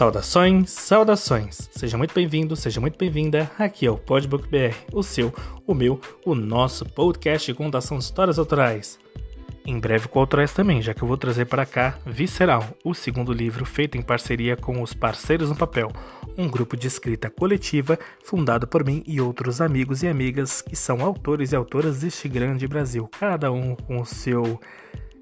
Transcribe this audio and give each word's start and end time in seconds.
Saudações, 0.00 0.70
saudações. 0.70 1.68
Seja 1.72 1.98
muito 1.98 2.14
bem-vindo, 2.14 2.56
seja 2.56 2.80
muito 2.80 2.96
bem-vinda. 2.96 3.50
Aqui 3.58 3.84
é 3.84 3.90
o 3.90 3.98
Podbook 3.98 4.48
BR, 4.48 4.74
o 4.94 5.02
seu, 5.02 5.30
o 5.66 5.74
meu, 5.74 6.00
o 6.24 6.34
nosso 6.34 6.86
podcast 6.86 7.52
de 7.52 7.54
contação 7.54 7.98
de 7.98 8.04
histórias 8.04 8.38
autorais. 8.38 8.98
Em 9.62 9.78
breve 9.78 10.08
com 10.08 10.18
autorais 10.18 10.54
também, 10.54 10.80
já 10.80 10.94
que 10.94 11.02
eu 11.02 11.06
vou 11.06 11.18
trazer 11.18 11.44
para 11.44 11.66
cá 11.66 11.98
Visceral, 12.06 12.64
o 12.82 12.94
segundo 12.94 13.30
livro 13.30 13.66
feito 13.66 13.98
em 13.98 14.00
parceria 14.00 14.56
com 14.56 14.80
os 14.80 14.94
Parceiros 14.94 15.50
no 15.50 15.54
Papel, 15.54 15.92
um 16.34 16.48
grupo 16.48 16.78
de 16.78 16.86
escrita 16.86 17.28
coletiva 17.28 17.98
fundado 18.24 18.66
por 18.66 18.82
mim 18.86 19.04
e 19.06 19.20
outros 19.20 19.60
amigos 19.60 20.02
e 20.02 20.08
amigas 20.08 20.62
que 20.62 20.74
são 20.74 21.04
autores 21.04 21.52
e 21.52 21.56
autoras 21.56 22.00
deste 22.00 22.26
grande 22.26 22.66
Brasil, 22.66 23.06
cada 23.18 23.52
um 23.52 23.76
com 23.76 24.00
o 24.00 24.06
seu 24.06 24.58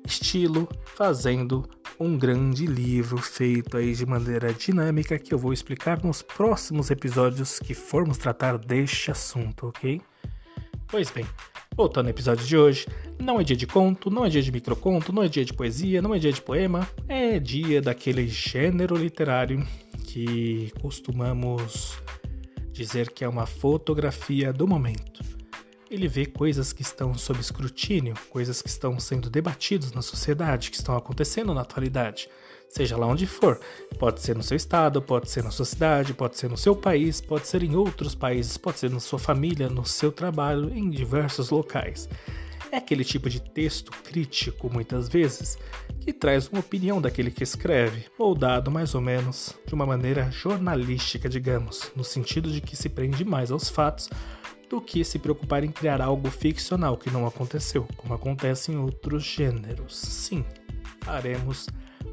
estilo, 0.06 0.68
fazendo 0.84 1.68
um 2.00 2.16
grande 2.16 2.64
livro 2.64 3.18
feito 3.18 3.76
aí 3.76 3.92
de 3.92 4.06
maneira 4.06 4.52
dinâmica 4.52 5.18
que 5.18 5.34
eu 5.34 5.38
vou 5.38 5.52
explicar 5.52 6.02
nos 6.02 6.22
próximos 6.22 6.90
episódios 6.90 7.58
que 7.58 7.74
formos 7.74 8.18
tratar 8.18 8.56
deste 8.56 9.10
assunto, 9.10 9.68
ok? 9.68 10.00
Pois 10.86 11.10
bem, 11.10 11.26
voltando 11.76 12.06
ao 12.06 12.10
episódio 12.10 12.46
de 12.46 12.56
hoje, 12.56 12.86
não 13.18 13.40
é 13.40 13.44
dia 13.44 13.56
de 13.56 13.66
conto, 13.66 14.10
não 14.10 14.24
é 14.24 14.28
dia 14.28 14.42
de 14.42 14.52
microconto, 14.52 15.12
não 15.12 15.22
é 15.22 15.28
dia 15.28 15.44
de 15.44 15.52
poesia, 15.52 16.00
não 16.00 16.14
é 16.14 16.18
dia 16.18 16.32
de 16.32 16.40
poema, 16.40 16.88
é 17.08 17.38
dia 17.38 17.82
daquele 17.82 18.28
gênero 18.28 18.96
literário 18.96 19.66
que 20.04 20.72
costumamos 20.80 21.98
dizer 22.72 23.10
que 23.10 23.24
é 23.24 23.28
uma 23.28 23.44
fotografia 23.44 24.52
do 24.52 24.66
momento 24.68 25.37
ele 25.90 26.06
vê 26.06 26.26
coisas 26.26 26.72
que 26.72 26.82
estão 26.82 27.14
sob 27.14 27.40
escrutínio, 27.40 28.14
coisas 28.30 28.60
que 28.60 28.68
estão 28.68 28.98
sendo 29.00 29.30
debatidas 29.30 29.92
na 29.92 30.02
sociedade, 30.02 30.70
que 30.70 30.76
estão 30.76 30.96
acontecendo 30.96 31.54
na 31.54 31.62
atualidade, 31.62 32.28
seja 32.68 32.96
lá 32.96 33.06
onde 33.06 33.26
for. 33.26 33.58
Pode 33.98 34.20
ser 34.20 34.36
no 34.36 34.42
seu 34.42 34.56
estado, 34.56 35.00
pode 35.00 35.30
ser 35.30 35.42
na 35.42 35.50
sua 35.50 35.64
cidade, 35.64 36.12
pode 36.12 36.36
ser 36.36 36.50
no 36.50 36.56
seu 36.56 36.76
país, 36.76 37.20
pode 37.20 37.46
ser 37.46 37.62
em 37.62 37.74
outros 37.74 38.14
países, 38.14 38.56
pode 38.58 38.78
ser 38.78 38.90
na 38.90 39.00
sua 39.00 39.18
família, 39.18 39.68
no 39.68 39.86
seu 39.86 40.12
trabalho, 40.12 40.70
em 40.74 40.90
diversos 40.90 41.50
locais. 41.50 42.08
É 42.70 42.76
aquele 42.76 43.02
tipo 43.02 43.30
de 43.30 43.40
texto 43.40 43.90
crítico, 44.04 44.70
muitas 44.70 45.08
vezes, 45.08 45.56
que 46.00 46.12
traz 46.12 46.48
uma 46.48 46.60
opinião 46.60 47.00
daquele 47.00 47.30
que 47.30 47.42
escreve, 47.42 48.04
ou 48.18 48.34
dado 48.34 48.70
mais 48.70 48.94
ou 48.94 49.00
menos 49.00 49.54
de 49.66 49.72
uma 49.74 49.86
maneira 49.86 50.30
jornalística, 50.30 51.30
digamos, 51.30 51.90
no 51.96 52.04
sentido 52.04 52.50
de 52.50 52.60
que 52.60 52.76
se 52.76 52.90
prende 52.90 53.24
mais 53.24 53.50
aos 53.50 53.70
fatos 53.70 54.10
do 54.68 54.80
que 54.80 55.04
se 55.04 55.18
preocupar 55.18 55.64
em 55.64 55.70
criar 55.70 56.00
algo 56.00 56.30
ficcional 56.30 56.96
que 56.96 57.10
não 57.10 57.26
aconteceu, 57.26 57.86
como 57.96 58.14
acontece 58.14 58.72
em 58.72 58.76
outros 58.76 59.24
gêneros. 59.24 59.96
Sim, 59.96 60.44
faremos 61.02 61.68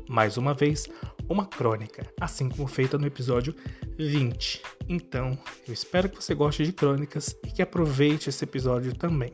mais 0.08 0.38
uma 0.38 0.54
vez 0.54 0.88
uma 1.28 1.46
crônica, 1.46 2.06
assim 2.20 2.48
como 2.48 2.68
feita 2.68 2.98
no 2.98 3.08
episódio 3.08 3.56
20. 3.98 4.62
Então, 4.88 5.38
eu 5.68 5.74
espero 5.74 6.10
que 6.10 6.24
você 6.24 6.34
goste 6.36 6.64
de 6.64 6.72
crônicas 6.72 7.36
e 7.44 7.52
que 7.52 7.62
aproveite 7.62 8.30
esse 8.30 8.44
episódio 8.44 8.94
também. 8.96 9.34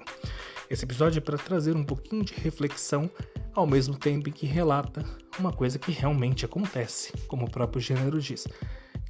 Esse 0.70 0.86
episódio 0.86 1.18
é 1.18 1.22
para 1.22 1.38
trazer 1.38 1.76
um 1.76 1.84
pouquinho 1.84 2.24
de 2.24 2.34
reflexão 2.34 3.10
ao 3.54 3.68
mesmo 3.68 3.98
tempo 3.98 4.30
em 4.30 4.32
que 4.32 4.46
relata 4.46 5.04
uma 5.38 5.52
coisa 5.52 5.78
que 5.78 5.92
realmente 5.92 6.46
acontece, 6.46 7.12
como 7.28 7.46
o 7.46 7.52
próprio 7.52 7.82
gênero 7.82 8.22
diz. 8.22 8.48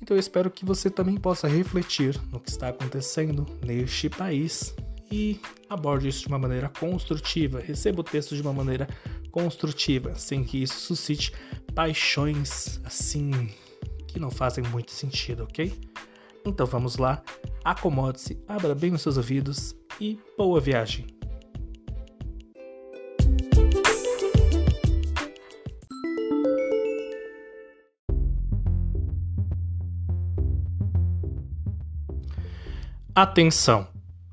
Então 0.01 0.17
eu 0.17 0.19
espero 0.19 0.49
que 0.49 0.65
você 0.65 0.89
também 0.89 1.15
possa 1.15 1.47
refletir 1.47 2.19
no 2.31 2.39
que 2.39 2.49
está 2.49 2.69
acontecendo 2.69 3.45
neste 3.65 4.09
país 4.09 4.73
e 5.11 5.39
aborde 5.69 6.07
isso 6.07 6.21
de 6.21 6.27
uma 6.27 6.39
maneira 6.39 6.69
construtiva, 6.69 7.59
receba 7.59 8.01
o 8.01 8.03
texto 8.03 8.35
de 8.35 8.41
uma 8.41 8.53
maneira 8.53 8.87
construtiva, 9.29 10.15
sem 10.15 10.43
que 10.43 10.63
isso 10.63 10.79
suscite 10.79 11.31
paixões 11.75 12.79
assim 12.83 13.31
que 14.07 14.19
não 14.19 14.31
fazem 14.31 14.63
muito 14.65 14.91
sentido, 14.91 15.43
ok? 15.43 15.73
Então 16.45 16.65
vamos 16.65 16.97
lá, 16.97 17.21
acomode-se, 17.63 18.41
abra 18.47 18.73
bem 18.73 18.93
os 18.93 19.01
seus 19.01 19.17
ouvidos 19.17 19.75
e 19.99 20.19
boa 20.37 20.59
viagem! 20.59 21.20
Atenção! 33.13 33.89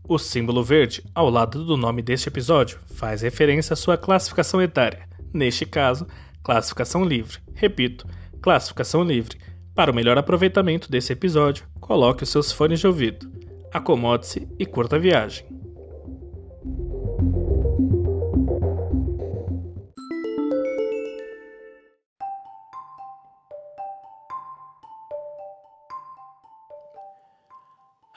O 0.09 0.19
símbolo 0.19 0.62
verde, 0.62 1.03
ao 1.12 1.28
lado 1.28 1.65
do 1.65 1.77
nome 1.77 2.00
deste 2.00 2.28
episódio, 2.28 2.78
faz 2.94 3.22
referência 3.22 3.75
à 3.75 3.77
sua 3.77 3.99
classificação 3.99 4.62
etária. 4.62 5.09
Neste 5.34 5.66
caso, 5.66 6.06
classificação 6.44 7.05
livre. 7.05 7.38
Repito, 7.55 8.06
classificação 8.41 9.03
livre. 9.03 9.37
Para 9.75 9.91
o 9.91 9.94
melhor 9.94 10.17
aproveitamento 10.17 10.88
desse 10.88 11.12
episódio, 11.12 11.67
coloque 11.81 12.22
os 12.22 12.28
seus 12.28 12.53
fones 12.53 12.78
de 12.78 12.87
ouvido. 12.87 13.28
Acomode-se 13.72 14.47
e 14.61 14.65
curta 14.65 14.94
a 14.94 15.00
viagem. 15.00 15.44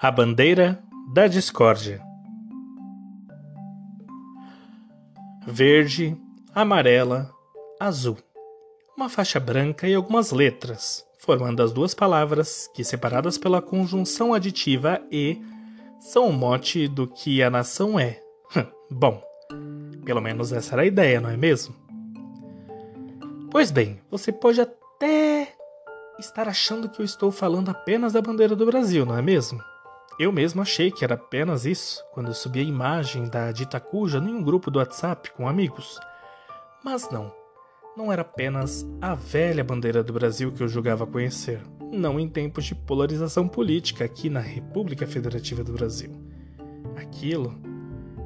A 0.04 0.10
bandeira 0.10 0.82
da 1.14 1.28
discórdia. 1.28 2.02
Verde, 5.46 6.18
amarela, 6.56 7.30
azul. 7.80 8.18
Uma 8.98 9.10
faixa 9.10 9.40
branca 9.40 9.88
e 9.88 9.94
algumas 9.94 10.32
letras, 10.32 11.06
formando 11.20 11.62
as 11.62 11.72
duas 11.72 11.94
palavras 11.94 12.68
que, 12.74 12.84
separadas 12.84 13.38
pela 13.38 13.62
conjunção 13.62 14.34
aditiva 14.34 15.00
e, 15.12 15.40
são 16.00 16.30
o 16.30 16.34
mote 16.34 16.88
do 16.88 17.06
que 17.06 17.44
a 17.44 17.52
nação 17.52 18.00
é. 18.00 18.20
Bom, 18.90 19.22
pelo 20.04 20.20
menos 20.20 20.52
essa 20.52 20.74
era 20.74 20.82
a 20.82 20.88
ideia, 20.88 21.22
não 21.22 21.30
é 21.30 21.38
mesmo? 21.38 21.76
Pois 23.52 23.70
bem, 23.70 24.02
você 24.10 24.32
pode 24.32 24.62
até 24.62 25.54
estar 26.18 26.48
achando 26.48 26.90
que 26.90 27.00
eu 27.00 27.06
estou 27.06 27.32
falando 27.32 27.70
apenas 27.70 28.14
da 28.14 28.22
bandeira 28.22 28.56
do 28.56 28.66
Brasil, 28.66 29.06
não 29.06 29.16
é 29.16 29.22
mesmo? 29.22 29.62
Eu 30.22 30.32
mesmo 30.32 30.62
achei 30.62 30.92
que 30.92 31.04
era 31.04 31.16
apenas 31.16 31.66
isso 31.66 32.06
quando 32.14 32.32
subi 32.32 32.60
a 32.60 32.64
imagem 32.64 33.28
da 33.28 33.52
dita 33.52 33.80
cuja 33.80 34.20
em 34.20 34.36
um 34.36 34.44
grupo 34.44 34.70
do 34.70 34.78
WhatsApp 34.78 35.32
com 35.32 35.48
amigos. 35.48 36.00
Mas 36.86 37.10
não, 37.10 37.34
não 37.98 38.12
era 38.12 38.22
apenas 38.22 38.86
a 39.02 39.16
velha 39.16 39.64
bandeira 39.64 40.04
do 40.04 40.14
Brasil 40.14 40.52
que 40.52 40.62
eu 40.62 40.68
julgava 40.68 41.08
conhecer, 41.08 41.60
não 41.92 42.20
em 42.20 42.30
tempos 42.30 42.66
de 42.66 42.76
polarização 42.76 43.48
política 43.48 44.06
aqui 44.06 44.30
na 44.30 44.40
República 44.40 45.08
Federativa 45.08 45.64
do 45.64 45.74
Brasil. 45.74 46.12
Aquilo 46.96 47.60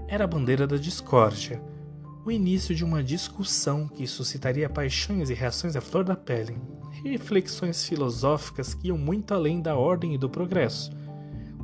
era 0.09 0.25
a 0.25 0.27
bandeira 0.27 0.67
da 0.67 0.75
discórdia, 0.75 1.63
o 2.25 2.29
início 2.29 2.75
de 2.75 2.83
uma 2.83 3.01
discussão 3.01 3.88
que 3.88 4.06
suscitaria 4.06 4.67
paixões 4.67 5.29
e 5.29 5.33
reações 5.33 5.77
à 5.77 5.79
flor 5.79 6.03
da 6.03 6.17
pele, 6.17 6.57
reflexões 7.06 7.88
filosóficas 7.88 8.73
que 8.73 8.89
iam 8.89 8.97
muito 8.97 9.33
além 9.33 9.62
da 9.62 9.77
ordem 9.77 10.13
e 10.13 10.17
do 10.17 10.29
progresso 10.29 10.91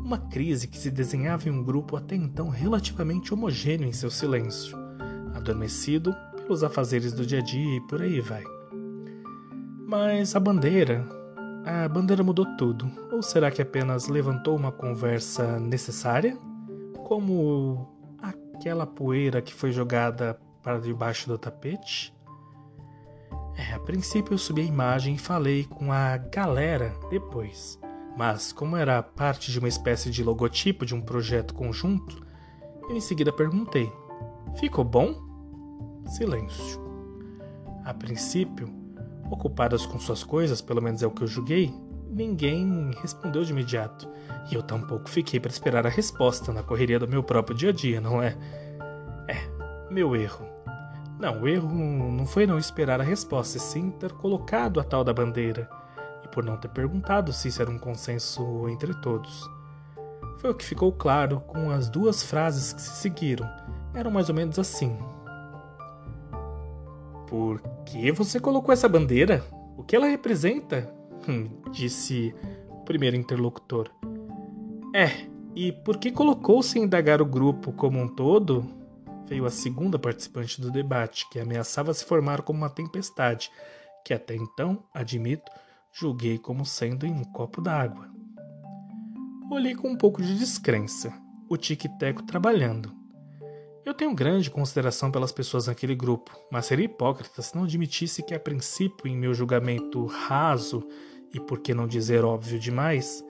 uma 0.03 0.17
crise 0.17 0.67
que 0.67 0.77
se 0.77 0.91
desenhava 0.91 1.47
em 1.47 1.51
um 1.51 1.63
grupo 1.63 1.95
até 1.95 2.15
então 2.15 2.49
relativamente 2.49 3.33
homogêneo 3.33 3.87
em 3.87 3.93
seu 3.93 4.09
silêncio, 4.09 4.77
adormecido 5.33 6.13
pelos 6.35 6.63
afazeres 6.63 7.13
do 7.13 7.25
dia 7.25 7.39
a 7.39 7.43
dia 7.43 7.77
e 7.77 7.81
por 7.81 8.01
aí 8.01 8.19
vai. 8.19 8.43
Mas 9.87 10.35
a 10.35 10.39
bandeira. 10.39 11.05
A 11.65 11.87
bandeira 11.87 12.23
mudou 12.23 12.45
tudo. 12.57 12.89
Ou 13.11 13.21
será 13.21 13.51
que 13.51 13.61
apenas 13.61 14.07
levantou 14.07 14.55
uma 14.55 14.71
conversa 14.71 15.59
necessária? 15.59 16.37
Como 17.05 17.87
aquela 18.21 18.87
poeira 18.87 19.41
que 19.41 19.53
foi 19.53 19.71
jogada 19.71 20.39
para 20.63 20.79
debaixo 20.79 21.27
do 21.27 21.37
tapete? 21.37 22.13
É, 23.57 23.73
a 23.73 23.79
princípio 23.79 24.33
eu 24.33 24.37
subi 24.37 24.61
a 24.61 24.65
imagem 24.65 25.15
e 25.15 25.19
falei 25.19 25.65
com 25.65 25.91
a 25.91 26.17
galera 26.17 26.93
depois. 27.09 27.79
Mas, 28.17 28.51
como 28.51 28.75
era 28.75 29.01
parte 29.01 29.51
de 29.51 29.59
uma 29.59 29.67
espécie 29.67 30.09
de 30.09 30.23
logotipo 30.23 30.85
de 30.85 30.93
um 30.93 31.01
projeto 31.01 31.53
conjunto, 31.53 32.25
eu 32.89 32.95
em 32.95 33.01
seguida 33.01 33.31
perguntei: 33.31 33.91
Ficou 34.59 34.83
bom? 34.83 35.15
Silêncio. 36.07 36.81
A 37.85 37.93
princípio, 37.93 38.69
ocupadas 39.29 39.85
com 39.85 39.99
suas 39.99 40.23
coisas, 40.23 40.61
pelo 40.61 40.81
menos 40.81 41.01
é 41.01 41.07
o 41.07 41.11
que 41.11 41.23
eu 41.23 41.27
julguei, 41.27 41.73
ninguém 42.09 42.91
respondeu 43.01 43.43
de 43.43 43.51
imediato. 43.51 44.07
E 44.51 44.55
eu 44.55 44.61
tampouco 44.61 45.09
fiquei 45.09 45.39
para 45.39 45.51
esperar 45.51 45.87
a 45.87 45.89
resposta 45.89 46.51
na 46.51 46.63
correria 46.63 46.99
do 46.99 47.07
meu 47.07 47.23
próprio 47.23 47.55
dia 47.55 47.69
a 47.69 47.73
dia, 47.73 48.01
não 48.01 48.21
é? 48.21 48.37
É, 49.27 49.37
meu 49.89 50.15
erro. 50.15 50.45
Não, 51.17 51.41
o 51.41 51.47
erro 51.47 51.69
não 51.69 52.25
foi 52.25 52.45
não 52.45 52.57
esperar 52.57 52.99
a 52.99 53.03
resposta, 53.03 53.57
e 53.57 53.61
sim 53.61 53.91
ter 53.91 54.11
colocado 54.11 54.79
a 54.79 54.83
tal 54.83 55.03
da 55.03 55.13
bandeira 55.13 55.69
por 56.31 56.43
não 56.43 56.57
ter 56.57 56.69
perguntado 56.69 57.31
se 57.33 57.47
isso 57.47 57.61
era 57.61 57.69
um 57.69 57.77
consenso 57.77 58.67
entre 58.69 58.93
todos. 59.01 59.49
Foi 60.39 60.49
o 60.49 60.55
que 60.55 60.65
ficou 60.65 60.91
claro 60.91 61.39
com 61.41 61.69
as 61.69 61.89
duas 61.89 62.23
frases 62.23 62.73
que 62.73 62.81
se 62.81 63.01
seguiram. 63.01 63.47
Eram 63.93 64.09
mais 64.09 64.29
ou 64.29 64.35
menos 64.35 64.57
assim: 64.57 64.97
Por 67.27 67.61
que 67.85 68.11
você 68.11 68.39
colocou 68.39 68.73
essa 68.73 68.89
bandeira? 68.89 69.45
O 69.77 69.83
que 69.83 69.95
ela 69.95 70.07
representa? 70.07 70.91
Hum, 71.29 71.51
disse 71.71 72.33
o 72.67 72.83
primeiro 72.83 73.15
interlocutor. 73.15 73.91
É, 74.91 75.27
e 75.55 75.71
por 75.71 75.97
que 75.97 76.11
colocou 76.11 76.63
sem 76.63 76.81
indagar 76.81 77.21
o 77.21 77.25
grupo 77.27 77.71
como 77.71 77.99
um 77.99 78.07
todo? 78.07 78.65
Veio 79.27 79.45
a 79.45 79.51
segunda 79.51 79.99
participante 79.99 80.59
do 80.59 80.71
debate, 80.71 81.29
que 81.29 81.39
ameaçava 81.39 81.93
se 81.93 82.03
formar 82.03 82.41
como 82.41 82.57
uma 82.57 82.71
tempestade, 82.71 83.51
que 84.03 84.15
até 84.15 84.35
então, 84.35 84.83
admito, 84.91 85.51
julguei 85.93 86.37
como 86.37 86.65
sendo 86.65 87.05
em 87.05 87.11
um 87.11 87.23
copo 87.23 87.61
d'água. 87.61 88.09
Olhei 89.51 89.75
com 89.75 89.89
um 89.89 89.97
pouco 89.97 90.21
de 90.21 90.37
descrença, 90.37 91.13
o 91.49 91.57
tic-teco 91.57 92.23
trabalhando. 92.23 92.95
Eu 93.83 93.93
tenho 93.93 94.13
grande 94.13 94.49
consideração 94.49 95.11
pelas 95.11 95.31
pessoas 95.31 95.67
naquele 95.67 95.95
grupo, 95.95 96.31
mas 96.51 96.67
seria 96.67 96.85
hipócrita 96.85 97.41
se 97.41 97.55
não 97.55 97.63
admitisse 97.63 98.23
que, 98.23 98.33
a 98.33 98.39
princípio, 98.39 99.07
em 99.07 99.17
meu 99.17 99.33
julgamento 99.33 100.05
raso 100.05 100.87
e 101.33 101.39
por 101.39 101.59
que 101.59 101.73
não 101.73 101.87
dizer 101.87 102.23
óbvio 102.23 102.59
demais, 102.59 103.25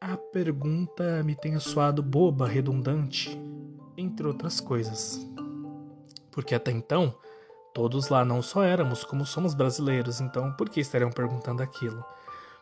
a 0.00 0.16
pergunta 0.16 1.22
me 1.22 1.34
tenha 1.34 1.58
soado 1.60 2.02
boba, 2.02 2.46
redundante, 2.46 3.40
entre 3.96 4.26
outras 4.26 4.60
coisas. 4.60 5.18
Porque 6.30 6.54
até 6.54 6.70
então, 6.70 7.14
todos 7.74 8.08
lá 8.08 8.24
não 8.24 8.42
só 8.42 8.62
éramos 8.62 9.04
como 9.04 9.24
somos 9.24 9.54
brasileiros, 9.54 10.20
então 10.20 10.52
por 10.52 10.68
que 10.68 10.80
estariam 10.80 11.10
perguntando 11.10 11.62
aquilo? 11.62 12.04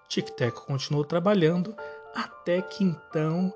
Tic-Tac 0.08 0.66
continuou 0.66 1.04
trabalhando 1.04 1.74
até 2.14 2.60
que 2.60 2.82
então 2.82 3.52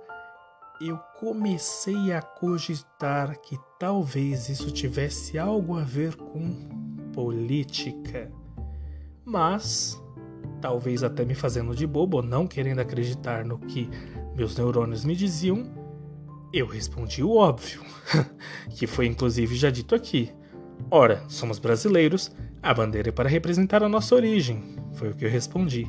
eu 0.81 0.99
comecei 1.19 2.13
a 2.13 2.21
cogitar 2.21 3.41
que 3.41 3.59
talvez 3.79 4.49
isso 4.49 4.71
tivesse 4.71 5.39
algo 5.39 5.79
a 5.79 5.83
ver 5.83 6.17
com 6.17 6.69
política. 7.13 8.31
Mas, 9.25 10.01
talvez 10.61 11.03
até 11.03 11.25
me 11.25 11.35
fazendo 11.35 11.75
de 11.75 11.87
bobo, 11.87 12.21
não 12.21 12.47
querendo 12.47 12.81
acreditar 12.81 13.45
no 13.45 13.59
que 13.59 13.89
meus 14.35 14.57
neurônios 14.57 15.05
me 15.05 15.15
diziam, 15.15 15.65
eu 16.53 16.67
respondi 16.67 17.23
o 17.23 17.37
óbvio, 17.37 17.83
que 18.77 18.87
foi 18.87 19.07
inclusive 19.07 19.55
já 19.57 19.71
dito 19.71 19.95
aqui. 19.95 20.33
Ora, 20.91 21.25
somos 21.29 21.59
brasileiros, 21.59 22.31
a 22.63 22.73
bandeira 22.73 23.09
é 23.09 23.13
para 23.13 23.29
representar 23.29 23.83
a 23.83 23.89
nossa 23.89 24.15
origem, 24.15 24.63
foi 24.95 25.11
o 25.11 25.15
que 25.15 25.25
eu 25.25 25.31
respondi 25.31 25.87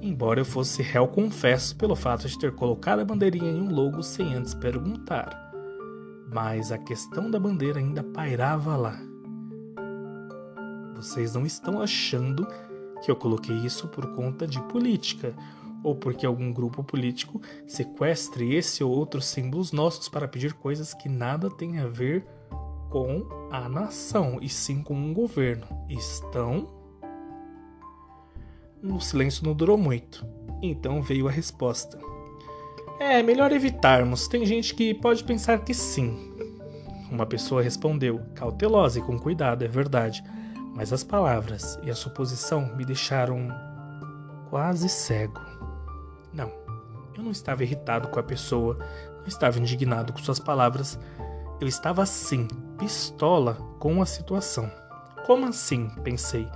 embora 0.00 0.40
eu 0.40 0.44
fosse 0.44 0.82
réu 0.82 1.08
confesso 1.08 1.76
pelo 1.76 1.96
fato 1.96 2.28
de 2.28 2.38
ter 2.38 2.52
colocado 2.52 3.00
a 3.00 3.04
bandeirinha 3.04 3.50
em 3.50 3.60
um 3.60 3.74
logo 3.74 4.02
sem 4.02 4.34
antes 4.34 4.54
perguntar. 4.54 5.52
Mas 6.32 6.70
a 6.72 6.78
questão 6.78 7.30
da 7.30 7.38
bandeira 7.38 7.78
ainda 7.78 8.02
pairava 8.02 8.76
lá. 8.76 8.98
Vocês 10.94 11.34
não 11.34 11.44
estão 11.44 11.80
achando 11.80 12.46
que 13.02 13.10
eu 13.10 13.16
coloquei 13.16 13.56
isso 13.56 13.88
por 13.88 14.14
conta 14.14 14.46
de 14.46 14.60
política, 14.62 15.34
ou 15.82 15.94
porque 15.94 16.26
algum 16.26 16.52
grupo 16.52 16.82
político 16.82 17.40
sequestre 17.66 18.54
esse 18.54 18.82
ou 18.82 18.90
outros 18.90 19.26
símbolos 19.26 19.72
nossos 19.72 20.08
para 20.08 20.26
pedir 20.26 20.54
coisas 20.54 20.94
que 20.94 21.08
nada 21.08 21.50
têm 21.50 21.78
a 21.78 21.86
ver 21.86 22.26
com 22.90 23.26
a 23.50 23.68
nação, 23.68 24.38
e 24.40 24.48
sim 24.48 24.82
com 24.82 24.94
um 24.94 25.12
governo. 25.12 25.66
Estão 25.88 26.68
o 28.82 29.00
silêncio 29.00 29.44
não 29.44 29.54
durou 29.54 29.76
muito. 29.76 30.26
Então 30.62 31.02
veio 31.02 31.28
a 31.28 31.30
resposta. 31.30 31.98
É, 32.98 33.22
melhor 33.22 33.52
evitarmos. 33.52 34.28
Tem 34.28 34.44
gente 34.46 34.74
que 34.74 34.94
pode 34.94 35.24
pensar 35.24 35.58
que 35.60 35.74
sim. 35.74 36.34
Uma 37.10 37.26
pessoa 37.26 37.62
respondeu, 37.62 38.20
cautelosa 38.34 38.98
e 38.98 39.02
com 39.02 39.18
cuidado, 39.18 39.64
é 39.64 39.68
verdade, 39.68 40.24
mas 40.74 40.92
as 40.92 41.04
palavras 41.04 41.78
e 41.84 41.90
a 41.90 41.94
suposição 41.94 42.74
me 42.74 42.84
deixaram 42.84 43.48
quase 44.50 44.88
cego. 44.88 45.40
Não, 46.32 46.50
eu 47.16 47.22
não 47.22 47.30
estava 47.30 47.62
irritado 47.62 48.08
com 48.08 48.18
a 48.18 48.24
pessoa, 48.24 48.76
não 49.20 49.26
estava 49.26 49.58
indignado 49.60 50.12
com 50.12 50.18
suas 50.18 50.40
palavras, 50.40 50.98
eu 51.60 51.68
estava 51.68 52.04
sim, 52.04 52.48
pistola 52.78 53.54
com 53.78 54.00
a 54.00 54.06
situação. 54.06 54.70
Como 55.26 55.46
assim? 55.46 55.88
pensei. 56.02 56.48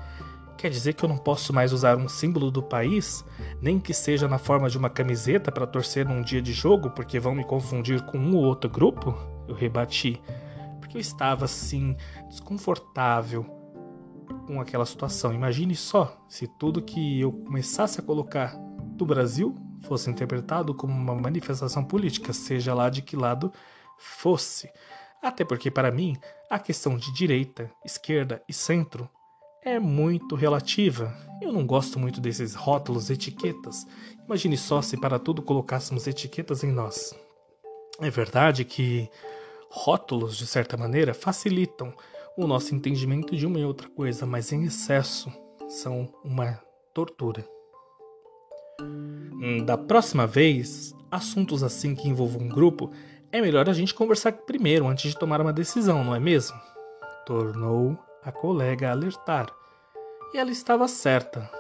Quer 0.57 0.71
dizer 0.71 0.93
que 0.93 1.05
eu 1.05 1.09
não 1.09 1.17
posso 1.17 1.53
mais 1.53 1.73
usar 1.73 1.97
um 1.97 2.07
símbolo 2.07 2.51
do 2.51 2.63
país, 2.63 3.25
nem 3.63 3.81
que 3.81 3.95
seja 3.95 4.29
na 4.29 4.37
forma 4.37 4.69
de 4.69 4.77
uma 4.77 4.91
camiseta 4.91 5.51
para 5.51 5.67
torcer 5.67 6.07
num 6.07 6.21
dia 6.21 6.43
de 6.43 6.53
jogo, 6.53 6.91
porque 6.91 7.19
vão 7.19 7.35
me 7.35 7.45
confundir 7.45 8.03
com 8.05 8.19
um 8.19 8.37
ou 8.37 8.45
outro 8.45 8.69
grupo? 8.69 9.17
Eu 9.49 9.55
rebati, 9.55 10.21
porque 10.79 10.99
eu 10.99 11.01
estava 11.01 11.47
assim, 11.47 11.97
desconfortável 12.29 13.45
com 14.47 14.61
aquela 14.61 14.85
situação. 14.85 15.33
Imagine 15.33 15.75
só 15.75 16.23
se 16.29 16.47
tudo 16.47 16.83
que 16.83 17.21
eu 17.21 17.33
começasse 17.33 17.99
a 17.99 18.03
colocar 18.03 18.55
do 18.97 19.07
Brasil 19.07 19.55
fosse 19.83 20.11
interpretado 20.11 20.75
como 20.75 20.93
uma 20.93 21.15
manifestação 21.15 21.83
política, 21.83 22.33
seja 22.33 22.75
lá 22.75 22.91
de 22.91 23.01
que 23.01 23.17
lado 23.17 23.51
fosse. 23.97 24.71
Até 25.23 25.45
porque, 25.45 25.71
para 25.71 25.91
mim, 25.91 26.17
a 26.49 26.59
questão 26.59 26.97
de 26.97 27.13
direita, 27.13 27.71
esquerda 27.85 28.43
e 28.49 28.53
centro 28.53 29.09
é 29.63 29.79
muito 29.79 30.35
relativa. 30.35 31.15
Eu 31.43 31.53
não 31.53 31.67
gosto 31.67 31.99
muito 31.99 32.21
desses 32.21 32.55
rótulos, 32.55 33.11
etiquetas. 33.11 33.87
Imagine 34.25 34.57
só 34.57 34.81
se 34.81 34.97
para 34.97 35.19
tudo 35.19 35.43
colocássemos 35.43 36.07
etiquetas 36.07 36.65
em 36.65 36.73
nós. 36.73 37.15
É 38.01 38.09
verdade 38.09 38.65
que 38.65 39.11
rótulos, 39.71 40.37
de 40.37 40.47
certa 40.47 40.77
maneira, 40.77 41.13
facilitam 41.13 41.95
o 42.37 42.47
nosso 42.47 42.75
entendimento 42.75 43.37
de 43.37 43.47
uma 43.47 43.59
e 43.59 43.65
outra 43.65 43.89
coisa, 43.91 44.25
mas 44.25 44.53
em 44.53 44.65
excesso 44.65 45.31
são 45.69 46.13
uma 46.25 46.59
tortura. 46.95 47.47
Hum, 48.81 49.65
da 49.65 49.77
próxima 49.77 50.27
vez, 50.27 50.95
assuntos 51.11 51.63
assim 51.63 51.95
que 51.95 52.09
envolvam 52.09 52.43
um 52.43 52.49
grupo, 52.49 52.91
é 53.33 53.41
melhor 53.41 53.69
a 53.69 53.73
gente 53.73 53.95
conversar 53.95 54.33
primeiro 54.33 54.87
antes 54.87 55.13
de 55.13 55.19
tomar 55.19 55.41
uma 55.41 55.53
decisão, 55.53 56.03
não 56.03 56.15
é 56.15 56.21
mesmo? 56.21 56.59
Tornou 57.25 57.99
a 58.25 58.33
colega 58.33 58.91
alertar. 58.91 59.49
E 60.35 60.39
ela 60.39 60.51
estava 60.51 60.87
certa, 60.89 61.51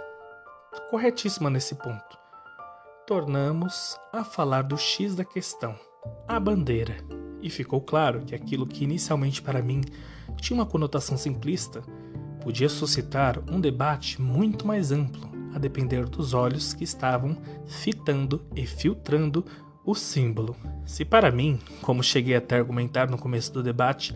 corretíssima 0.91 1.51
nesse 1.51 1.75
ponto. 1.75 2.19
Tornamos 3.07 3.99
a 4.13 4.23
falar 4.23 4.63
do 4.63 4.77
X 4.77 5.15
da 5.15 5.25
questão, 5.25 5.77
a 6.29 6.39
bandeira, 6.39 6.97
e 7.41 7.51
ficou 7.51 7.81
claro 7.81 8.21
que 8.21 8.35
aquilo 8.35 8.67
que 8.67 8.85
inicialmente 8.85 9.43
para 9.43 9.63
mim 9.63 9.81
tinha 10.37 10.59
uma 10.59 10.67
conotação 10.67 11.17
simplista 11.17 11.83
podia 12.43 12.69
suscitar 12.69 13.39
um 13.51 13.61
debate 13.61 14.21
muito 14.21 14.67
mais 14.67 14.93
amplo, 14.93 15.29
a 15.55 15.59
depender 15.59 16.09
dos 16.09 16.33
olhos 16.33 16.73
que 16.73 16.85
estavam 16.85 17.37
fitando 17.67 18.45
e 18.55 18.67
filtrando 18.67 19.45
o 19.91 19.95
símbolo. 19.95 20.57
Se 20.85 21.05
para 21.05 21.31
mim, 21.31 21.59
como 21.83 22.03
cheguei 22.03 22.37
até 22.37 22.57
argumentar 22.57 23.11
no 23.11 23.19
começo 23.19 23.53
do 23.53 23.63
debate, 23.63 24.15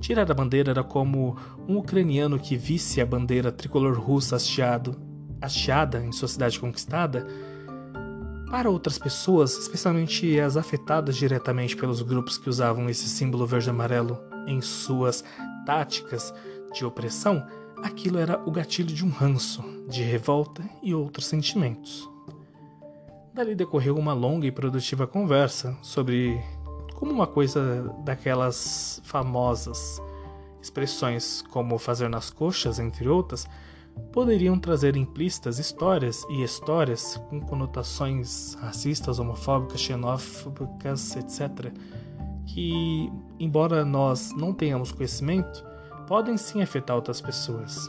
Tirar 0.00 0.30
a 0.30 0.34
bandeira 0.34 0.70
era 0.70 0.84
como 0.84 1.36
um 1.66 1.78
ucraniano 1.78 2.38
que 2.38 2.56
visse 2.56 3.00
a 3.00 3.06
bandeira 3.06 3.50
tricolor 3.50 3.98
russa 3.98 4.36
hasteado, 4.36 4.94
hasteada 5.40 6.04
em 6.04 6.12
sua 6.12 6.28
cidade 6.28 6.60
conquistada. 6.60 7.26
Para 8.50 8.70
outras 8.70 8.98
pessoas, 8.98 9.56
especialmente 9.56 10.38
as 10.38 10.56
afetadas 10.56 11.16
diretamente 11.16 11.76
pelos 11.76 12.02
grupos 12.02 12.36
que 12.36 12.48
usavam 12.48 12.90
esse 12.90 13.08
símbolo 13.08 13.46
verde-amarelo 13.46 14.18
em 14.46 14.60
suas 14.60 15.24
táticas 15.64 16.32
de 16.74 16.84
opressão, 16.84 17.44
aquilo 17.82 18.18
era 18.18 18.40
o 18.46 18.52
gatilho 18.52 18.94
de 18.94 19.04
um 19.04 19.10
ranço, 19.10 19.64
de 19.88 20.02
revolta 20.02 20.62
e 20.82 20.94
outros 20.94 21.26
sentimentos. 21.26 22.08
Dali 23.36 23.54
decorreu 23.54 23.98
uma 23.98 24.14
longa 24.14 24.46
e 24.46 24.50
produtiva 24.50 25.06
conversa 25.06 25.76
sobre 25.82 26.42
como 26.94 27.12
uma 27.12 27.26
coisa 27.26 27.94
daquelas 28.02 28.98
famosas 29.04 30.00
expressões 30.58 31.42
como 31.50 31.76
fazer 31.76 32.08
nas 32.08 32.30
coxas, 32.30 32.78
entre 32.78 33.06
outras, 33.06 33.46
poderiam 34.10 34.58
trazer 34.58 34.96
implícitas 34.96 35.58
histórias 35.58 36.24
e 36.30 36.42
histórias 36.42 37.20
com 37.28 37.38
conotações 37.38 38.54
racistas, 38.54 39.18
homofóbicas, 39.18 39.82
xenófobas, 39.82 41.14
etc., 41.14 41.70
que, 42.46 43.12
embora 43.38 43.84
nós 43.84 44.32
não 44.34 44.54
tenhamos 44.54 44.92
conhecimento, 44.92 45.62
podem 46.08 46.38
sim 46.38 46.62
afetar 46.62 46.96
outras 46.96 47.20
pessoas. 47.20 47.86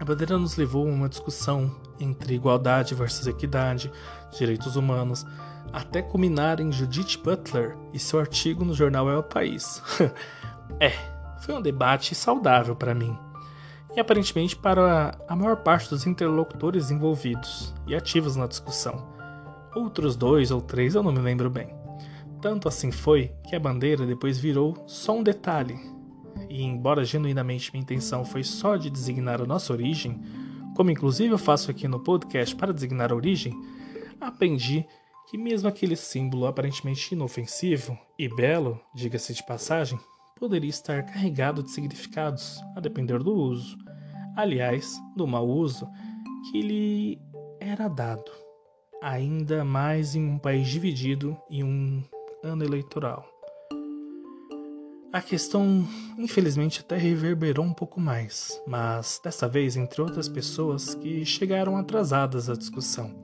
A 0.00 0.04
bandeira 0.04 0.36
nos 0.36 0.56
levou 0.56 0.86
a 0.86 0.90
uma 0.90 1.08
discussão 1.08 1.74
entre 1.98 2.34
igualdade 2.34 2.94
versus 2.94 3.26
equidade, 3.26 3.90
direitos 4.36 4.76
humanos, 4.76 5.24
até 5.72 6.02
culminar 6.02 6.60
em 6.60 6.70
Judith 6.72 7.18
Butler 7.22 7.76
e 7.92 7.98
seu 7.98 8.18
artigo 8.18 8.64
no 8.64 8.74
jornal 8.74 9.10
É 9.10 9.16
o 9.16 9.22
País. 9.22 9.82
é, 10.80 10.90
foi 11.40 11.54
um 11.54 11.62
debate 11.62 12.14
saudável 12.14 12.74
para 12.74 12.94
mim 12.94 13.16
e 13.96 14.00
aparentemente 14.00 14.56
para 14.56 15.16
a 15.28 15.36
maior 15.36 15.56
parte 15.56 15.88
dos 15.88 16.06
interlocutores 16.06 16.90
envolvidos 16.90 17.72
e 17.86 17.94
ativos 17.94 18.36
na 18.36 18.46
discussão. 18.46 19.06
Outros 19.74 20.16
dois 20.16 20.50
ou 20.50 20.60
três 20.60 20.94
eu 20.94 21.02
não 21.02 21.12
me 21.12 21.20
lembro 21.20 21.48
bem. 21.48 21.74
Tanto 22.40 22.68
assim 22.68 22.90
foi 22.90 23.32
que 23.48 23.56
a 23.56 23.60
bandeira 23.60 24.04
depois 24.04 24.38
virou 24.38 24.84
só 24.86 25.16
um 25.16 25.22
detalhe. 25.22 25.78
E 26.54 26.62
embora 26.62 27.04
genuinamente 27.04 27.72
minha 27.72 27.82
intenção 27.82 28.24
foi 28.24 28.44
só 28.44 28.76
de 28.76 28.88
designar 28.88 29.42
a 29.42 29.44
nossa 29.44 29.72
origem, 29.72 30.22
como 30.76 30.88
inclusive 30.88 31.34
eu 31.34 31.38
faço 31.38 31.68
aqui 31.68 31.88
no 31.88 31.98
podcast 31.98 32.54
para 32.54 32.72
designar 32.72 33.10
a 33.10 33.16
origem, 33.16 33.52
aprendi 34.20 34.86
que 35.28 35.36
mesmo 35.36 35.68
aquele 35.68 35.96
símbolo 35.96 36.46
aparentemente 36.46 37.12
inofensivo 37.12 37.98
e 38.16 38.28
belo, 38.28 38.80
diga-se 38.94 39.34
de 39.34 39.44
passagem, 39.44 39.98
poderia 40.38 40.70
estar 40.70 41.02
carregado 41.04 41.60
de 41.60 41.72
significados, 41.72 42.62
a 42.76 42.80
depender 42.80 43.18
do 43.18 43.34
uso. 43.34 43.76
Aliás, 44.36 44.96
do 45.16 45.26
mau 45.26 45.48
uso 45.48 45.88
que 46.52 46.62
lhe 46.62 47.18
era 47.58 47.88
dado, 47.88 48.30
ainda 49.02 49.64
mais 49.64 50.14
em 50.14 50.24
um 50.24 50.38
país 50.38 50.68
dividido 50.68 51.36
em 51.50 51.64
um 51.64 52.00
ano 52.44 52.62
eleitoral. 52.62 53.33
A 55.14 55.22
questão, 55.22 55.86
infelizmente, 56.18 56.80
até 56.80 56.96
reverberou 56.96 57.64
um 57.64 57.72
pouco 57.72 58.00
mais, 58.00 58.60
mas 58.66 59.20
dessa 59.22 59.46
vez 59.46 59.76
entre 59.76 60.02
outras 60.02 60.28
pessoas 60.28 60.96
que 60.96 61.24
chegaram 61.24 61.76
atrasadas 61.76 62.50
à 62.50 62.54
discussão. 62.54 63.14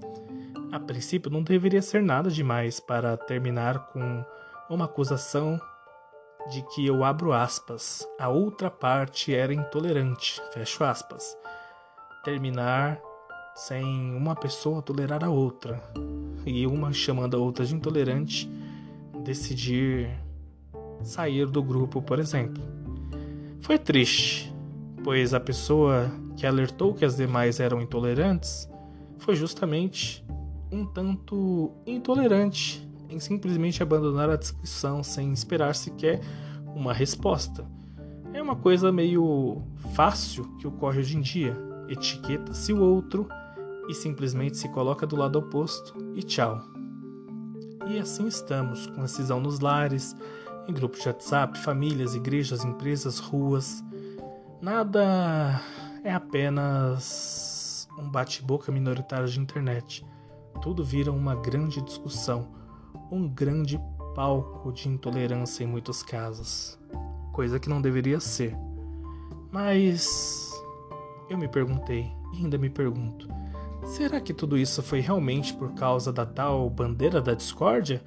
A 0.70 0.78
princípio, 0.78 1.28
não 1.28 1.42
deveria 1.42 1.82
ser 1.82 2.00
nada 2.00 2.30
demais 2.30 2.78
para 2.78 3.16
terminar 3.16 3.88
com 3.88 4.24
uma 4.70 4.84
acusação 4.84 5.60
de 6.48 6.62
que 6.68 6.86
eu 6.86 7.02
abro 7.02 7.32
aspas, 7.32 8.06
a 8.20 8.28
outra 8.28 8.70
parte 8.70 9.34
era 9.34 9.52
intolerante, 9.52 10.40
fecho 10.54 10.84
aspas. 10.84 11.36
Terminar 12.22 13.00
sem 13.56 14.14
uma 14.14 14.36
pessoa 14.36 14.80
tolerar 14.80 15.24
a 15.24 15.28
outra 15.28 15.82
e 16.46 16.68
uma 16.68 16.92
chamando 16.92 17.36
a 17.36 17.40
outra 17.40 17.66
de 17.66 17.74
intolerante 17.74 18.48
decidir 19.24 20.29
sair 21.02 21.46
do 21.46 21.62
grupo, 21.62 22.02
por 22.02 22.18
exemplo. 22.18 22.62
Foi 23.60 23.78
triste, 23.78 24.52
pois 25.04 25.34
a 25.34 25.40
pessoa 25.40 26.10
que 26.36 26.46
alertou 26.46 26.94
que 26.94 27.04
as 27.04 27.16
demais 27.16 27.60
eram 27.60 27.80
intolerantes 27.80 28.68
foi 29.18 29.36
justamente 29.36 30.24
um 30.72 30.86
tanto 30.86 31.72
intolerante 31.86 32.88
em 33.08 33.18
simplesmente 33.18 33.82
abandonar 33.82 34.30
a 34.30 34.36
discussão 34.36 35.02
sem 35.02 35.32
esperar 35.32 35.74
sequer 35.74 36.20
uma 36.74 36.92
resposta. 36.92 37.66
É 38.32 38.40
uma 38.40 38.54
coisa 38.54 38.92
meio 38.92 39.62
fácil 39.94 40.44
que 40.58 40.66
ocorre 40.66 41.00
hoje 41.00 41.16
em 41.16 41.20
dia. 41.20 41.56
Etiqueta-se 41.88 42.72
o 42.72 42.80
outro 42.80 43.28
e 43.88 43.94
simplesmente 43.94 44.56
se 44.56 44.68
coloca 44.68 45.04
do 45.04 45.16
lado 45.16 45.38
oposto 45.38 45.94
e 46.14 46.22
tchau. 46.22 46.60
E 47.88 47.98
assim 47.98 48.28
estamos, 48.28 48.86
com 48.86 49.02
a 49.02 49.08
cisão 49.08 49.40
nos 49.40 49.58
lares, 49.58 50.14
em 50.70 50.72
grupos 50.72 51.00
de 51.00 51.08
WhatsApp, 51.08 51.58
famílias, 51.58 52.14
igrejas, 52.14 52.64
empresas, 52.64 53.18
ruas. 53.18 53.84
Nada 54.62 55.60
é 56.04 56.12
apenas 56.12 57.88
um 57.98 58.08
bate-boca 58.08 58.70
minoritário 58.70 59.26
de 59.26 59.40
internet. 59.40 60.06
Tudo 60.62 60.84
vira 60.84 61.10
uma 61.10 61.34
grande 61.34 61.82
discussão, 61.82 62.48
um 63.10 63.28
grande 63.28 63.80
palco 64.14 64.72
de 64.72 64.88
intolerância 64.88 65.64
em 65.64 65.66
muitos 65.66 66.04
casos, 66.04 66.78
coisa 67.32 67.58
que 67.58 67.68
não 67.68 67.82
deveria 67.82 68.20
ser. 68.20 68.56
Mas 69.50 70.52
eu 71.28 71.36
me 71.36 71.48
perguntei 71.48 72.12
e 72.32 72.36
ainda 72.36 72.56
me 72.56 72.70
pergunto: 72.70 73.28
será 73.84 74.20
que 74.20 74.32
tudo 74.32 74.56
isso 74.56 74.84
foi 74.84 75.00
realmente 75.00 75.52
por 75.52 75.72
causa 75.72 76.12
da 76.12 76.24
tal 76.24 76.70
bandeira 76.70 77.20
da 77.20 77.34
discórdia? 77.34 78.00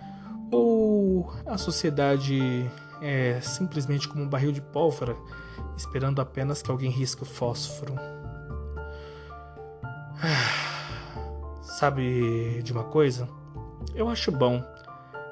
Ou 0.54 1.34
a 1.46 1.58
sociedade 1.58 2.70
é 3.02 3.42
simplesmente 3.42 4.08
como 4.08 4.24
um 4.24 4.30
barril 4.30 4.52
de 4.52 4.62
pólvora, 4.62 5.16
esperando 5.76 6.22
apenas 6.22 6.62
que 6.62 6.70
alguém 6.70 6.92
risque 6.92 7.24
o 7.24 7.26
fósforo? 7.26 7.96
Sabe 11.62 12.62
de 12.62 12.72
uma 12.72 12.84
coisa? 12.84 13.28
Eu 13.96 14.08
acho 14.10 14.32
bom 14.32 14.64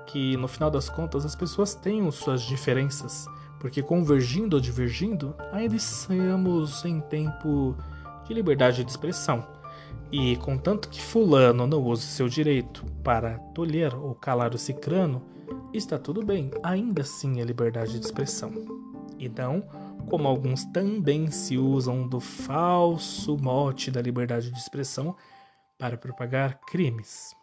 que 0.08 0.36
no 0.38 0.48
final 0.48 0.72
das 0.72 0.90
contas 0.90 1.24
as 1.26 1.36
pessoas 1.36 1.76
tenham 1.76 2.12
suas 2.12 2.42
diferenças, 2.42 3.28
porque 3.60 3.82
convergindo 3.82 4.58
ou 4.58 4.62
divergindo, 4.62 5.36
ainda 5.52 5.76
estamos 5.76 6.84
em 6.84 7.00
tempo 7.00 7.78
de 8.26 8.34
liberdade 8.34 8.84
de 8.84 8.90
expressão. 8.90 9.61
E 10.12 10.36
contanto 10.38 10.90
que 10.90 11.02
fulano 11.02 11.66
não 11.66 11.82
use 11.82 12.04
seu 12.04 12.28
direito 12.28 12.86
para 13.04 13.40
tolher 13.54 13.96
ou 13.96 14.14
calar 14.14 14.54
o 14.54 14.58
cicrano, 14.58 15.24
está 15.74 15.98
tudo 15.98 16.26
bem, 16.26 16.52
ainda 16.62 17.02
assim 17.02 17.40
é 17.40 17.44
liberdade 17.44 17.98
de 17.98 18.06
expressão. 18.06 18.52
E 19.18 19.30
não 19.30 19.62
como 20.10 20.28
alguns 20.28 20.66
também 20.66 21.32
se 21.32 21.58
usam 21.58 22.08
do 22.08 22.20
falso 22.20 23.38
mote 23.38 23.90
da 23.90 24.02
liberdade 24.02 24.52
de 24.52 24.60
expressão 24.60 25.16
para 25.78 25.98
propagar 25.98 26.60
crimes. 26.68 27.34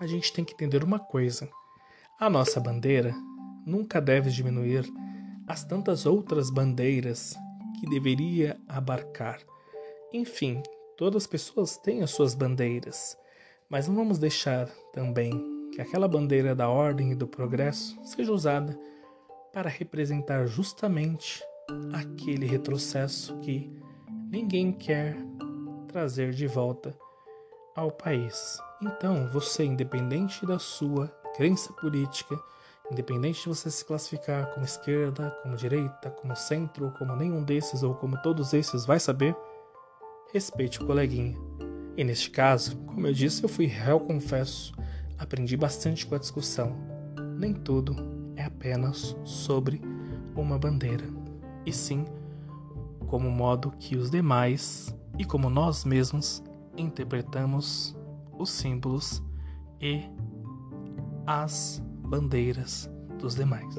A 0.00 0.06
gente 0.06 0.32
tem 0.32 0.44
que 0.44 0.52
entender 0.52 0.84
uma 0.84 0.98
coisa: 0.98 1.48
a 2.18 2.28
nossa 2.28 2.60
bandeira 2.60 3.14
nunca 3.64 4.00
deve 4.00 4.30
diminuir 4.30 4.84
as 5.46 5.64
tantas 5.64 6.04
outras 6.04 6.50
bandeiras 6.50 7.34
que 7.78 7.88
deveria 7.88 8.60
abarcar. 8.68 9.40
Enfim, 10.12 10.62
Todas 11.00 11.22
as 11.22 11.26
pessoas 11.26 11.78
têm 11.78 12.02
as 12.02 12.10
suas 12.10 12.34
bandeiras, 12.34 13.16
mas 13.70 13.88
não 13.88 13.94
vamos 13.94 14.18
deixar 14.18 14.68
também 14.92 15.32
que 15.72 15.80
aquela 15.80 16.06
bandeira 16.06 16.54
da 16.54 16.68
ordem 16.68 17.12
e 17.12 17.14
do 17.14 17.26
progresso 17.26 17.98
seja 18.04 18.30
usada 18.30 18.78
para 19.50 19.70
representar 19.70 20.46
justamente 20.46 21.42
aquele 21.94 22.44
retrocesso 22.44 23.34
que 23.38 23.72
ninguém 24.30 24.72
quer 24.72 25.16
trazer 25.88 26.32
de 26.32 26.46
volta 26.46 26.94
ao 27.74 27.90
país. 27.90 28.58
Então, 28.82 29.26
você, 29.32 29.64
independente 29.64 30.44
da 30.44 30.58
sua 30.58 31.08
crença 31.34 31.72
política, 31.72 32.38
independente 32.92 33.40
de 33.40 33.48
você 33.48 33.70
se 33.70 33.86
classificar 33.86 34.52
como 34.52 34.66
esquerda, 34.66 35.30
como 35.42 35.56
direita, 35.56 36.10
como 36.10 36.36
centro, 36.36 36.92
como 36.98 37.16
nenhum 37.16 37.42
desses 37.42 37.82
ou 37.82 37.94
como 37.94 38.20
todos 38.20 38.52
esses 38.52 38.84
vai 38.84 39.00
saber, 39.00 39.34
respeite 40.32 40.82
o 40.82 40.86
coleguinha. 40.86 41.36
E 41.96 42.04
neste 42.04 42.30
caso, 42.30 42.76
como 42.86 43.06
eu 43.06 43.12
disse, 43.12 43.42
eu 43.42 43.48
fui 43.48 43.66
réu 43.66 44.00
confesso, 44.00 44.74
aprendi 45.18 45.56
bastante 45.56 46.06
com 46.06 46.14
a 46.14 46.18
discussão. 46.18 46.76
Nem 47.36 47.52
tudo 47.52 47.96
é 48.36 48.44
apenas 48.44 49.16
sobre 49.24 49.80
uma 50.34 50.58
bandeira, 50.58 51.04
e 51.66 51.72
sim 51.72 52.04
como 53.06 53.28
modo 53.28 53.72
que 53.72 53.96
os 53.96 54.08
demais 54.08 54.96
e 55.18 55.24
como 55.24 55.50
nós 55.50 55.84
mesmos 55.84 56.42
interpretamos 56.76 57.96
os 58.38 58.50
símbolos 58.50 59.20
e 59.80 60.08
as 61.26 61.82
bandeiras 62.06 62.88
dos 63.18 63.34
demais. 63.34 63.74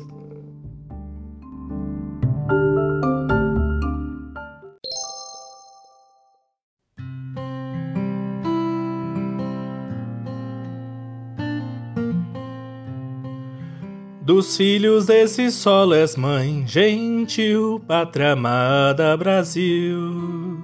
Dos 14.31 14.55
filhos 14.55 15.07
desse 15.07 15.51
sol 15.51 15.93
és 15.93 16.15
mãe, 16.15 16.65
gentil, 16.65 17.81
pátria 17.85 18.31
amada 18.31 19.17
Brasil. 19.17 20.57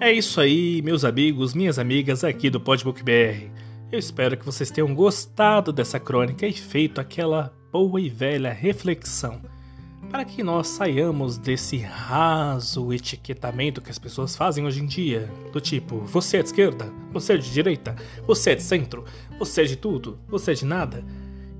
É 0.00 0.12
isso 0.12 0.40
aí, 0.40 0.82
meus 0.82 1.04
amigos, 1.04 1.54
minhas 1.54 1.78
amigas 1.78 2.24
aqui 2.24 2.50
do 2.50 2.58
Podbook 2.58 3.00
BR. 3.04 3.52
Eu 3.92 4.00
espero 4.00 4.36
que 4.36 4.44
vocês 4.44 4.72
tenham 4.72 4.92
gostado 4.96 5.72
dessa 5.72 6.00
crônica 6.00 6.44
e 6.44 6.52
feito 6.52 7.00
aquela 7.00 7.54
boa 7.70 8.00
e 8.00 8.08
velha 8.08 8.52
reflexão 8.52 9.40
para 10.10 10.24
que 10.24 10.42
nós 10.42 10.66
saiamos 10.66 11.38
desse 11.38 11.76
raso 11.76 12.92
etiquetamento 12.92 13.80
que 13.80 13.90
as 13.90 13.98
pessoas 13.98 14.34
fazem 14.34 14.66
hoje 14.66 14.82
em 14.82 14.86
dia, 14.86 15.30
do 15.52 15.60
tipo, 15.60 15.98
você 15.98 16.38
é 16.38 16.42
de 16.42 16.48
esquerda, 16.48 16.92
você 17.12 17.34
é 17.34 17.36
de 17.36 17.50
direita, 17.52 17.94
você 18.26 18.50
é 18.50 18.54
de 18.54 18.62
centro, 18.62 19.04
você 19.38 19.62
é 19.62 19.64
de 19.64 19.76
tudo, 19.76 20.18
você 20.28 20.52
é 20.52 20.54
de 20.54 20.64
nada. 20.64 21.04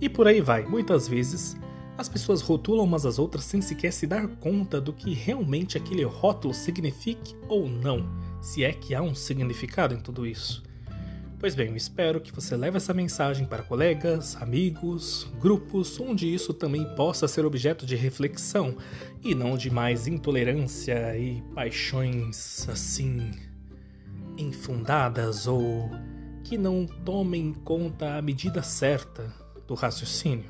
E 0.00 0.08
por 0.08 0.26
aí 0.28 0.40
vai. 0.40 0.64
Muitas 0.64 1.08
vezes 1.08 1.56
as 1.98 2.08
pessoas 2.08 2.40
rotulam 2.40 2.84
umas 2.84 3.04
às 3.04 3.18
outras 3.18 3.44
sem 3.44 3.60
sequer 3.60 3.92
se 3.92 4.06
dar 4.06 4.28
conta 4.36 4.80
do 4.80 4.92
que 4.92 5.12
realmente 5.12 5.76
aquele 5.76 6.04
rótulo 6.04 6.54
signifique 6.54 7.34
ou 7.48 7.68
não, 7.68 8.08
se 8.40 8.62
é 8.62 8.72
que 8.72 8.94
há 8.94 9.02
um 9.02 9.16
significado 9.16 9.94
em 9.94 10.00
tudo 10.00 10.24
isso. 10.24 10.62
Pois 11.40 11.54
bem, 11.54 11.68
eu 11.68 11.76
espero 11.76 12.20
que 12.20 12.32
você 12.32 12.56
leve 12.56 12.76
essa 12.76 12.94
mensagem 12.94 13.46
para 13.46 13.62
colegas, 13.62 14.36
amigos, 14.40 15.26
grupos, 15.40 15.98
onde 15.98 16.32
isso 16.32 16.54
também 16.54 16.84
possa 16.94 17.26
ser 17.26 17.44
objeto 17.44 17.84
de 17.84 17.96
reflexão 17.96 18.76
e 19.24 19.34
não 19.34 19.56
de 19.56 19.70
mais 19.70 20.06
intolerância 20.06 21.16
e 21.16 21.42
paixões 21.54 22.68
assim 22.68 23.30
infundadas 24.36 25.48
ou 25.48 25.90
que 26.44 26.56
não 26.56 26.86
tomem 26.86 27.48
em 27.48 27.52
conta 27.52 28.16
a 28.16 28.22
medida 28.22 28.62
certa 28.62 29.32
do 29.68 29.74
raciocínio. 29.74 30.46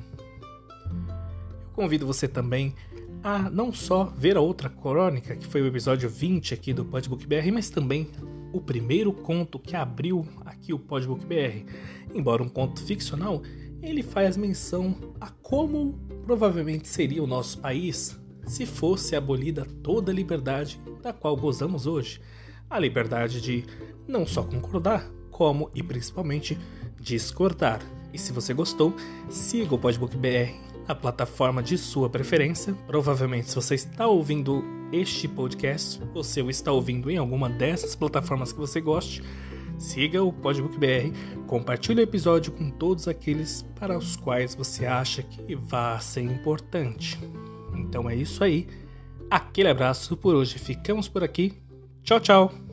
Eu 0.89 1.73
convido 1.75 2.07
você 2.07 2.27
também 2.27 2.75
a 3.23 3.51
não 3.51 3.73
só 3.73 4.05
ver 4.05 4.37
a 4.37 4.41
outra 4.41 4.71
crônica, 4.71 5.37
que 5.37 5.47
foi 5.47 5.61
o 5.61 5.67
episódio 5.67 6.09
20 6.09 6.55
aqui 6.55 6.73
do 6.73 6.85
Podbook 6.85 7.27
BR, 7.27 7.53
mas 7.53 7.69
também 7.69 8.09
o 8.53 8.61
primeiro 8.61 9.13
conto 9.13 9.59
que 9.59 9.77
abriu 9.77 10.27
aqui 10.47 10.73
o 10.73 10.79
Podbook 10.79 11.27
BR. 11.27 11.71
Embora 12.15 12.43
um 12.43 12.49
conto 12.49 12.83
ficcional, 12.83 13.43
ele 13.83 14.03
faz 14.03 14.37
menção 14.37 14.97
a 15.21 15.31
como 15.31 15.99
provavelmente 16.25 16.89
seria 16.89 17.23
o 17.23 17.27
nosso 17.27 17.59
país 17.59 18.19
se 18.47 18.65
fosse 18.65 19.15
abolida 19.15 19.67
toda 19.83 20.11
a 20.11 20.15
liberdade 20.15 20.81
da 21.03 21.13
qual 21.13 21.37
gozamos 21.37 21.87
hoje. 21.87 22.21
A 22.69 22.79
liberdade 22.79 23.41
de 23.41 23.65
não 24.07 24.27
só 24.27 24.43
concordar, 24.43 25.09
como 25.31 25.71
e 25.75 25.83
principalmente 25.83 26.59
discordar. 26.99 27.81
E 28.19 28.21
se 28.21 28.33
você 28.33 28.53
gostou, 28.53 28.93
siga 29.29 29.73
o 29.73 29.79
Podbook 29.79 30.17
BR 30.17 30.53
na 30.89 30.95
plataforma 30.95 31.63
de 31.63 31.79
sua 31.79 32.11
preferência. 32.11 32.75
Provavelmente, 32.85 33.49
se 33.49 33.55
você 33.55 33.77
está 33.77 34.09
ouvindo 34.09 34.65
este 34.93 35.29
podcast, 35.29 36.03
você 36.13 36.43
o 36.43 36.51
está 36.51 36.73
ouvindo 36.73 37.09
em 37.13 37.17
alguma 37.17 37.49
dessas 37.49 37.95
plataformas 37.95 38.53
que 38.53 38.59
você 38.59 38.81
goste, 38.81 39.23
siga 39.79 40.21
o 40.21 40.33
Podbook 40.33 40.77
BR, 40.77 41.17
compartilhe 41.47 42.01
o 42.01 42.03
episódio 42.03 42.51
com 42.51 42.71
todos 42.71 43.07
aqueles 43.07 43.65
para 43.79 43.97
os 43.97 44.17
quais 44.17 44.53
você 44.53 44.85
acha 44.85 45.23
que 45.23 45.55
vai 45.55 46.01
ser 46.01 46.23
importante. 46.23 47.17
Então 47.77 48.11
é 48.11 48.17
isso 48.17 48.43
aí. 48.43 48.67
Aquele 49.31 49.69
abraço 49.69 50.17
por 50.17 50.35
hoje. 50.35 50.59
Ficamos 50.59 51.07
por 51.07 51.23
aqui. 51.23 51.55
Tchau, 52.03 52.19
tchau. 52.19 52.68